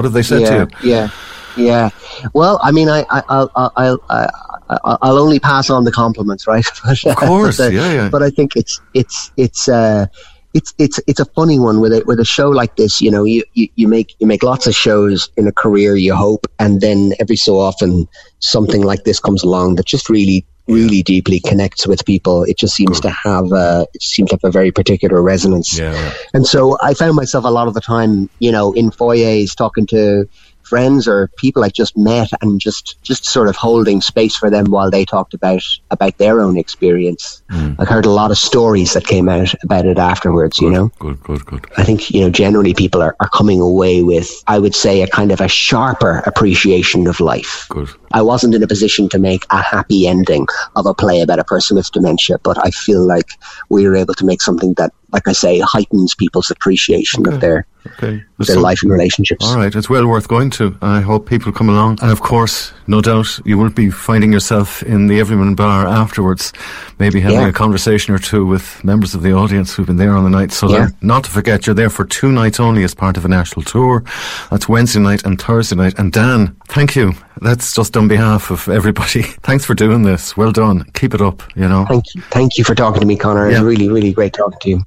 What 0.00 0.06
have 0.06 0.14
they 0.14 0.22
said 0.22 0.40
yeah, 0.40 0.64
to 0.64 0.70
you? 0.82 0.90
Yeah, 0.90 1.10
yeah. 1.58 1.90
Well, 2.32 2.58
I 2.62 2.72
mean, 2.72 2.88
I, 2.88 3.04
I, 3.10 3.22
I'll, 3.28 3.52
I'll, 3.54 3.72
I'll, 3.76 4.00
I'll 4.08 4.98
I'll 5.02 5.18
only 5.18 5.38
pass 5.38 5.68
on 5.68 5.84
the 5.84 5.92
compliments, 5.92 6.46
right? 6.46 6.64
Of 7.04 7.16
course, 7.16 7.58
but, 7.58 7.66
uh, 7.66 7.68
yeah, 7.68 7.92
yeah. 7.92 8.08
But 8.08 8.22
I 8.22 8.30
think 8.30 8.56
it's, 8.56 8.80
it's, 8.94 9.30
it's, 9.36 9.68
uh, 9.68 10.06
it's, 10.54 10.72
it's, 10.78 10.98
it's 11.06 11.20
a 11.20 11.26
funny 11.26 11.58
one 11.58 11.82
with 11.82 11.92
a, 11.92 12.02
with 12.06 12.18
a 12.18 12.24
show 12.24 12.48
like 12.48 12.76
this. 12.76 13.02
You 13.02 13.10
know, 13.10 13.24
you, 13.24 13.44
you, 13.52 13.68
you 13.74 13.88
make, 13.88 14.16
you 14.20 14.26
make 14.26 14.42
lots 14.42 14.66
of 14.66 14.74
shows 14.74 15.28
in 15.36 15.46
a 15.46 15.52
career, 15.52 15.96
you 15.96 16.14
hope, 16.14 16.46
and 16.58 16.80
then 16.80 17.12
every 17.20 17.36
so 17.36 17.58
often 17.58 18.08
something 18.38 18.80
like 18.80 19.04
this 19.04 19.20
comes 19.20 19.42
along 19.42 19.74
that 19.74 19.84
just 19.84 20.08
really, 20.08 20.46
really 20.70 21.02
deeply 21.02 21.40
connects 21.40 21.86
with 21.86 22.04
people. 22.04 22.44
It 22.44 22.56
just 22.56 22.74
seems 22.74 23.00
to 23.00 23.10
have, 23.10 23.52
a, 23.52 23.86
it 23.94 24.02
seems 24.02 24.30
to 24.30 24.36
have 24.36 24.44
a 24.44 24.50
very 24.50 24.70
particular 24.70 25.20
resonance. 25.22 25.78
Yeah. 25.78 26.12
And 26.34 26.46
so 26.46 26.76
I 26.82 26.94
found 26.94 27.16
myself 27.16 27.44
a 27.44 27.50
lot 27.50 27.68
of 27.68 27.74
the 27.74 27.80
time, 27.80 28.30
you 28.38 28.52
know, 28.52 28.72
in 28.72 28.90
foyers 28.90 29.54
talking 29.54 29.86
to 29.86 30.28
friends 30.70 31.06
or 31.06 31.28
people 31.36 31.64
I 31.64 31.68
just 31.68 31.96
met 31.96 32.30
and 32.40 32.60
just, 32.60 33.02
just 33.02 33.24
sort 33.26 33.48
of 33.48 33.56
holding 33.56 34.00
space 34.00 34.36
for 34.36 34.48
them 34.48 34.66
while 34.66 34.90
they 34.90 35.04
talked 35.04 35.34
about, 35.34 35.62
about 35.90 36.16
their 36.18 36.40
own 36.40 36.56
experience. 36.56 37.42
Hmm. 37.50 37.72
I 37.78 37.84
heard 37.84 38.06
a 38.06 38.10
lot 38.10 38.30
of 38.30 38.38
stories 38.38 38.92
that 38.94 39.04
came 39.06 39.28
out 39.28 39.52
about 39.62 39.84
it 39.84 39.98
afterwards, 39.98 40.60
you 40.60 40.70
know. 40.70 40.90
Good, 40.98 41.20
good, 41.22 41.44
good. 41.44 41.66
I 41.76 41.84
think, 41.84 42.10
you 42.10 42.20
know, 42.22 42.30
generally 42.30 42.74
people 42.74 43.02
are, 43.02 43.16
are 43.20 43.28
coming 43.28 43.60
away 43.60 44.02
with, 44.02 44.30
I 44.46 44.58
would 44.58 44.74
say, 44.74 45.02
a 45.02 45.08
kind 45.08 45.32
of 45.32 45.40
a 45.40 45.48
sharper 45.48 46.22
appreciation 46.26 47.06
of 47.06 47.20
life. 47.20 47.66
Good. 47.68 47.90
I 48.12 48.22
wasn't 48.22 48.54
in 48.54 48.62
a 48.62 48.66
position 48.66 49.08
to 49.10 49.18
make 49.18 49.44
a 49.50 49.60
happy 49.60 50.06
ending 50.06 50.46
of 50.76 50.86
a 50.86 50.94
play 50.94 51.20
about 51.20 51.38
a 51.38 51.44
person 51.44 51.76
with 51.76 51.90
dementia, 51.92 52.38
but 52.42 52.56
I 52.64 52.70
feel 52.70 53.04
like 53.04 53.30
we 53.68 53.86
were 53.86 53.96
able 53.96 54.14
to 54.14 54.24
make 54.24 54.42
something 54.42 54.74
that, 54.74 54.92
like 55.12 55.26
I 55.28 55.32
say, 55.32 55.60
heightens 55.60 56.14
people's 56.14 56.50
appreciation 56.50 57.26
of 57.28 57.40
their 57.40 57.66
Okay. 57.96 58.22
their 58.38 58.58
life 58.60 58.82
and 58.82 58.92
relationships. 58.92 59.46
All 59.46 59.56
right, 59.56 59.74
it's 59.74 59.88
well 59.88 60.06
worth 60.06 60.28
going 60.28 60.50
to. 60.50 60.76
I 60.82 61.00
hope 61.00 61.26
people 61.26 61.50
come 61.50 61.70
along. 61.70 61.98
And 62.02 62.10
of 62.12 62.20
course, 62.20 62.72
no 62.86 63.00
doubt 63.00 63.40
you 63.46 63.56
won't 63.56 63.74
be 63.74 63.88
finding 63.90 64.32
yourself 64.34 64.82
in 64.82 65.06
the 65.06 65.18
Everyman 65.18 65.54
Bar 65.54 65.86
afterwards, 65.86 66.52
maybe 66.98 67.20
having 67.20 67.40
Yeah. 67.40 67.48
a 67.48 67.52
conversation 67.52 68.14
or 68.14 68.18
two 68.18 68.44
with 68.44 68.84
members 68.84 69.14
of 69.14 69.22
the 69.22 69.32
audience 69.32 69.72
who've 69.72 69.86
been 69.86 69.96
there 69.96 70.14
on 70.14 70.24
the 70.24 70.30
night. 70.30 70.52
So 70.52 70.68
Yeah. 70.68 70.88
not 71.00 71.24
to 71.24 71.30
forget, 71.30 71.66
you're 71.66 71.74
there 71.74 71.88
for 71.88 72.04
two 72.04 72.30
nights 72.30 72.60
only 72.60 72.84
as 72.84 72.92
part 72.94 73.16
of 73.16 73.24
a 73.24 73.28
national 73.28 73.62
tour. 73.64 74.04
That's 74.50 74.68
Wednesday 74.68 75.00
night 75.00 75.22
and 75.24 75.40
Thursday 75.40 75.76
night. 75.76 75.94
And 75.98 76.12
Dan, 76.12 76.54
thank 76.68 76.94
you. 76.94 77.14
That's 77.40 77.74
just 77.74 77.96
on 77.96 78.08
behalf 78.08 78.50
of 78.50 78.68
everybody. 78.68 79.22
Thanks 79.42 79.64
for 79.64 79.72
doing 79.74 80.02
this. 80.02 80.36
Well 80.36 80.52
done. 80.52 80.84
Keep 80.92 81.14
it 81.14 81.22
up, 81.22 81.42
you 81.56 81.66
know. 81.66 81.86
Thank 81.88 82.04
you, 82.14 82.20
thank 82.30 82.58
you 82.58 82.64
for 82.64 82.74
talking 82.74 83.00
to 83.00 83.06
me, 83.06 83.16
Conor. 83.16 83.48
It 83.48 83.52
Yeah. 83.52 83.62
was 83.62 83.68
really, 83.78 83.88
really 83.88 84.12
great 84.12 84.34
talking 84.34 84.58
to 84.60 84.68
you. 84.68 84.82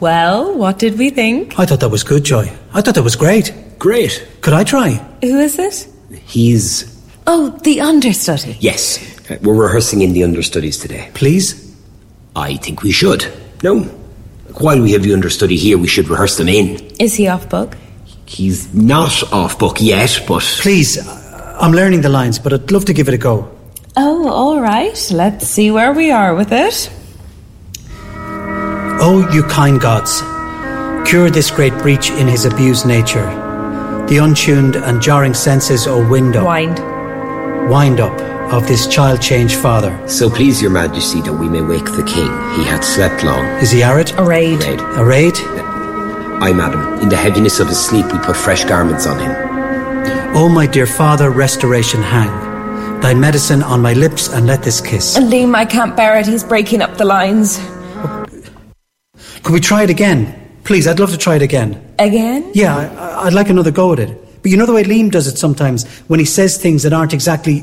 Well, 0.00 0.58
what 0.58 0.78
did 0.80 0.98
we 0.98 1.10
think? 1.10 1.56
I 1.58 1.66
thought 1.66 1.78
that 1.80 1.88
was 1.88 2.02
good, 2.02 2.24
Joy. 2.24 2.50
I 2.72 2.80
thought 2.80 2.96
that 2.96 3.04
was 3.04 3.14
great. 3.14 3.54
Great. 3.78 4.26
Could 4.40 4.52
I 4.52 4.64
try? 4.64 4.94
Who 5.22 5.38
is 5.38 5.56
it? 5.58 5.86
He's. 6.26 6.90
Oh, 7.28 7.50
the 7.62 7.80
understudy. 7.80 8.56
Yes. 8.58 8.98
Uh, 9.30 9.38
We're 9.40 9.54
rehearsing 9.54 10.02
in 10.02 10.12
the 10.12 10.24
understudies 10.24 10.78
today. 10.78 11.10
Please? 11.14 11.72
I 12.34 12.56
think 12.56 12.82
we 12.82 12.90
should. 12.90 13.24
No. 13.62 13.82
While 14.58 14.82
we 14.82 14.90
have 14.92 15.04
the 15.04 15.14
understudy 15.14 15.56
here, 15.56 15.78
we 15.78 15.86
should 15.86 16.08
rehearse 16.08 16.38
them 16.38 16.48
in. 16.48 16.76
Is 16.98 17.14
he 17.14 17.28
off 17.28 17.48
book? 17.48 17.76
He's 18.26 18.74
not 18.74 19.22
off 19.32 19.60
book 19.60 19.76
yet, 19.80 20.24
but. 20.26 20.42
Please. 20.42 20.98
uh, 20.98 21.56
I'm 21.60 21.70
learning 21.72 22.00
the 22.00 22.08
lines, 22.08 22.40
but 22.40 22.52
I'd 22.52 22.70
love 22.72 22.84
to 22.86 22.92
give 22.92 23.06
it 23.06 23.14
a 23.14 23.18
go. 23.18 23.48
Oh, 23.96 24.28
all 24.28 24.60
right. 24.60 25.08
Let's 25.12 25.46
see 25.46 25.70
where 25.70 25.92
we 25.92 26.10
are 26.10 26.34
with 26.34 26.50
it. 26.50 26.90
Oh, 29.06 29.30
you 29.34 29.42
kind 29.42 29.78
gods, 29.78 30.22
cure 31.06 31.28
this 31.28 31.50
great 31.50 31.74
breach 31.82 32.08
in 32.10 32.26
his 32.26 32.46
abused 32.46 32.86
nature. 32.86 33.26
The 34.08 34.16
untuned 34.16 34.76
and 34.76 35.02
jarring 35.02 35.34
senses, 35.34 35.86
O 35.86 36.08
wind 36.08 36.36
up, 36.36 36.46
Wind. 36.46 36.78
wind 37.68 38.00
up 38.00 38.18
of 38.50 38.66
this 38.66 38.86
child 38.86 39.20
changed 39.20 39.56
father. 39.56 39.92
So 40.08 40.30
please, 40.30 40.62
your 40.62 40.70
majesty, 40.70 41.20
that 41.20 41.34
we 41.34 41.50
may 41.50 41.60
wake 41.60 41.84
the 41.84 42.02
king. 42.04 42.30
He 42.56 42.64
hath 42.64 42.82
slept 42.82 43.22
long. 43.24 43.44
Is 43.58 43.70
he 43.70 43.82
arid? 43.82 44.10
Arrayed. 44.12 44.60
Dead. 44.60 44.80
Arrayed? 44.80 45.34
I, 46.40 46.54
madam, 46.54 47.00
in 47.00 47.10
the 47.10 47.16
heaviness 47.16 47.60
of 47.60 47.68
his 47.68 47.78
sleep, 47.84 48.10
we 48.10 48.18
put 48.20 48.36
fresh 48.36 48.64
garments 48.64 49.06
on 49.06 49.18
him. 49.18 49.32
O 50.34 50.48
my 50.48 50.66
dear 50.66 50.86
father, 50.86 51.28
restoration 51.28 52.00
hang. 52.00 53.00
Thy 53.02 53.12
medicine 53.12 53.62
on 53.62 53.82
my 53.82 53.92
lips 53.92 54.30
and 54.30 54.46
let 54.46 54.62
this 54.62 54.80
kiss. 54.80 55.18
Liam, 55.18 55.54
I 55.54 55.66
can't 55.66 55.94
bear 55.94 56.18
it. 56.18 56.26
He's 56.26 56.42
breaking 56.42 56.80
up 56.80 56.96
the 56.96 57.04
lines. 57.04 57.60
Could 59.44 59.52
we 59.52 59.60
try 59.60 59.82
it 59.82 59.90
again? 59.90 60.40
Please, 60.64 60.88
I'd 60.88 60.98
love 60.98 61.10
to 61.10 61.18
try 61.18 61.36
it 61.36 61.42
again. 61.42 61.94
Again? 61.98 62.50
Yeah, 62.54 62.76
I, 62.76 63.26
I'd 63.26 63.34
like 63.34 63.50
another 63.50 63.70
go 63.70 63.92
at 63.92 63.98
it. 63.98 64.42
But 64.42 64.50
you 64.50 64.56
know 64.56 64.64
the 64.64 64.72
way 64.72 64.84
Liam 64.84 65.10
does 65.10 65.26
it 65.26 65.36
sometimes 65.36 65.86
when 66.08 66.18
he 66.18 66.24
says 66.24 66.56
things 66.56 66.82
that 66.82 66.94
aren't 66.94 67.12
exactly 67.12 67.62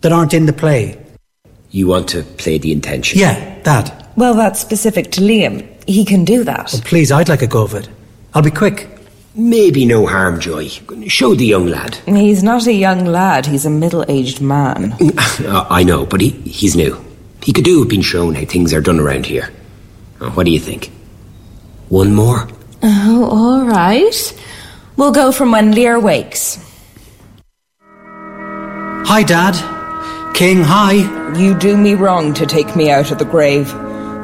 that 0.00 0.10
aren't 0.10 0.32
in 0.32 0.46
the 0.46 0.54
play. 0.54 0.98
You 1.70 1.86
want 1.86 2.08
to 2.10 2.22
play 2.22 2.56
the 2.56 2.72
intention? 2.72 3.18
Yeah, 3.18 3.60
that. 3.64 4.10
Well, 4.16 4.34
that's 4.34 4.58
specific 4.58 5.12
to 5.12 5.20
Liam. 5.20 5.66
He 5.86 6.06
can 6.06 6.24
do 6.24 6.44
that. 6.44 6.70
Well, 6.72 6.82
please, 6.82 7.12
I'd 7.12 7.28
like 7.28 7.42
a 7.42 7.46
go 7.46 7.62
of 7.62 7.74
it. 7.74 7.88
I'll 8.32 8.42
be 8.42 8.50
quick. 8.50 8.88
Maybe 9.34 9.84
no 9.84 10.06
harm, 10.06 10.40
Joy. 10.40 10.68
Show 11.08 11.34
the 11.34 11.44
young 11.46 11.66
lad. 11.66 11.96
He's 12.06 12.42
not 12.42 12.66
a 12.66 12.72
young 12.72 13.04
lad. 13.04 13.44
He's 13.44 13.66
a 13.66 13.70
middle-aged 13.70 14.40
man. 14.40 14.96
Uh, 15.40 15.64
I 15.70 15.84
know, 15.84 16.04
but 16.04 16.20
he, 16.20 16.30
he's 16.30 16.74
new. 16.74 17.02
He 17.42 17.52
could 17.52 17.64
do 17.64 17.80
with 17.80 17.88
being 17.90 18.02
shown 18.02 18.34
how 18.34 18.44
things 18.44 18.72
are 18.74 18.80
done 18.80 18.98
around 18.98 19.24
here. 19.24 19.50
Uh, 20.20 20.30
what 20.30 20.44
do 20.46 20.50
you 20.52 20.58
think? 20.58 20.90
One 21.88 22.14
more? 22.14 22.46
Oh, 22.82 23.28
all 23.30 23.66
right. 23.66 24.34
We'll 24.96 25.12
go 25.12 25.32
from 25.32 25.52
when 25.52 25.72
Lear 25.72 25.98
wakes. 25.98 26.58
Hi, 29.06 29.22
Dad. 29.22 29.54
King, 30.34 30.62
hi. 30.62 30.92
You 31.38 31.58
do 31.58 31.76
me 31.76 31.94
wrong 31.94 32.34
to 32.34 32.46
take 32.46 32.76
me 32.76 32.90
out 32.90 33.10
of 33.10 33.18
the 33.18 33.24
grave. 33.24 33.68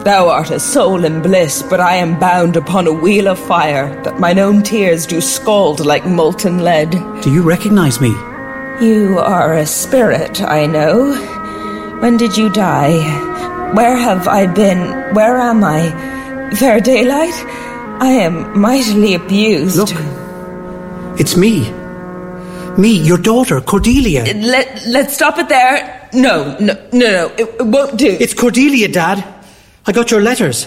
Thou 0.05 0.29
art 0.29 0.51
a 0.51 0.61
soul 0.61 1.07
in 1.07 1.23
bliss, 1.23 1.63
but 1.63 1.81
I 1.81 1.97
am 1.97 2.21
bound 2.21 2.57
upon 2.57 2.87
a 2.87 2.93
wheel 2.93 3.29
of 3.29 3.39
fire, 3.39 4.03
that 4.03 4.21
mine 4.21 4.39
own 4.39 4.63
tears 4.63 5.07
do 5.07 5.23
scald 5.23 5.81
like 5.81 6.05
molten 6.05 6.63
lead. 6.63 6.91
Do 7.23 7.33
you 7.33 7.43
recognize 7.43 7.99
me? 8.03 8.11
You 8.83 9.19
are 9.19 9.55
a 9.55 9.65
spirit, 9.65 10.43
I 10.43 10.67
know. 10.67 11.15
When 12.01 12.19
did 12.19 12.37
you 12.37 12.51
die? 12.51 13.73
Where 13.73 13.97
have 13.97 14.29
I 14.29 14.47
been? 14.47 15.15
Where 15.15 15.39
am 15.39 15.65
I? 15.65 15.89
Fair 16.53 16.81
daylight? 16.81 17.35
I 18.01 18.09
am 18.09 18.59
mightily 18.61 19.15
abused. 19.15 19.77
Look. 19.77 19.91
It's 21.21 21.37
me. 21.37 21.71
Me, 22.77 22.99
your 22.99 23.19
daughter, 23.19 23.61
Cordelia. 23.61 24.23
Uh, 24.23 24.35
let, 24.39 24.85
let's 24.87 25.15
stop 25.15 25.39
it 25.39 25.49
there. 25.49 26.09
No, 26.13 26.57
no, 26.59 26.75
no, 26.93 27.11
no. 27.11 27.27
It, 27.39 27.49
it 27.61 27.67
won't 27.67 27.97
do. 27.99 28.17
It's 28.21 28.35
Cordelia, 28.35 28.89
Dad. 28.89 29.25
I 29.87 29.93
got 29.93 30.11
your 30.11 30.21
letters. 30.21 30.67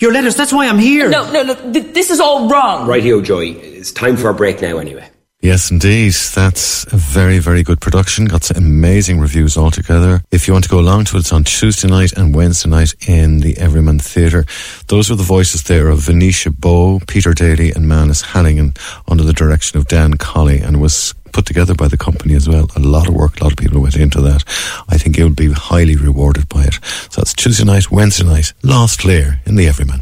Your 0.00 0.12
letters, 0.12 0.36
that's 0.36 0.52
why 0.52 0.68
I'm 0.68 0.78
here. 0.78 1.08
no, 1.08 1.30
no, 1.32 1.42
no. 1.42 1.72
Th- 1.72 1.92
this 1.94 2.10
is 2.10 2.20
all 2.20 2.48
wrong. 2.48 2.86
Right 2.86 3.02
here, 3.02 3.20
Joy. 3.20 3.46
It's 3.50 3.92
time 3.92 4.16
for 4.16 4.28
a 4.30 4.34
break 4.34 4.60
now, 4.62 4.78
anyway. 4.78 5.08
Yes, 5.40 5.70
indeed. 5.70 6.14
That's 6.34 6.84
a 6.92 6.96
very, 6.96 7.38
very 7.38 7.62
good 7.62 7.80
production. 7.80 8.24
Got 8.24 8.42
some 8.42 8.56
amazing 8.56 9.20
reviews 9.20 9.56
altogether. 9.56 10.20
If 10.32 10.48
you 10.48 10.52
want 10.52 10.64
to 10.64 10.70
go 10.70 10.80
along 10.80 11.04
to 11.06 11.16
it, 11.16 11.20
it's 11.20 11.32
on 11.32 11.44
Tuesday 11.44 11.86
night 11.86 12.12
and 12.12 12.34
Wednesday 12.34 12.68
night 12.68 12.94
in 13.08 13.38
the 13.38 13.56
Everyman 13.56 14.00
Theatre. 14.00 14.46
Those 14.88 15.10
were 15.10 15.16
the 15.16 15.22
voices 15.22 15.62
there 15.62 15.88
of 15.88 16.00
Venetia 16.00 16.50
Bowe, 16.50 16.98
Peter 17.06 17.34
Daly, 17.34 17.70
and 17.70 17.86
Manus 17.86 18.22
Halligan 18.22 18.74
under 19.06 19.22
the 19.22 19.32
direction 19.32 19.78
of 19.78 19.86
Dan 19.86 20.14
Colley, 20.14 20.58
and 20.58 20.80
was 20.80 21.14
put 21.32 21.46
together 21.46 21.74
by 21.74 21.86
the 21.86 21.96
company 21.96 22.34
as 22.34 22.48
well. 22.48 22.66
A 22.74 22.80
lot 22.80 23.06
of 23.06 23.14
work, 23.14 23.40
a 23.40 23.44
lot 23.44 23.52
of 23.52 23.58
people 23.58 23.80
went 23.80 23.96
into 23.96 24.20
that. 24.22 24.42
I 24.88 24.98
think 24.98 25.16
you'll 25.16 25.30
be 25.30 25.52
highly 25.52 25.94
rewarded 25.94 26.48
by 26.48 26.64
it. 26.64 26.80
So 27.10 27.20
that's 27.20 27.32
Tuesday 27.32 27.64
night, 27.64 27.92
Wednesday 27.92 28.26
night, 28.26 28.54
Lost 28.64 29.04
Lear 29.04 29.40
in 29.46 29.54
the 29.54 29.68
Everyman. 29.68 30.00